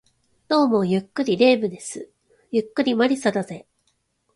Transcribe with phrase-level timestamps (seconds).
[0.47, 2.09] どうも、ゆっくり霊夢です。
[2.49, 3.67] ゆっくり魔理沙だぜ